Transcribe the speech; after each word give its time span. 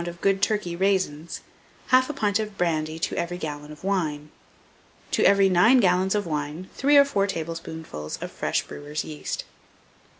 of 0.07 0.19
good 0.19 0.41
Turkey 0.41 0.75
raisins; 0.75 1.41
1/2 1.91 2.15
pint 2.15 2.39
of 2.39 2.57
brandy 2.57 2.97
to 2.97 3.15
every 3.17 3.37
gallon 3.37 3.71
of 3.71 3.83
wine. 3.83 4.31
To 5.11 5.23
every 5.23 5.47
9 5.47 5.79
gallons 5.79 6.15
of 6.15 6.25
wine 6.25 6.71
3 6.75 6.97
or 6.97 7.05
4 7.05 7.27
tablespoonfuls 7.27 8.17
of 8.19 8.31
fresh 8.31 8.63
brewer's 8.63 9.03
yeast. 9.03 9.43